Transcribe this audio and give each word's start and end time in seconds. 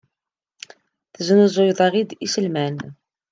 Tesnuzuyeḍ-aɣ-d 1.13 2.09
iselman. 2.25 2.75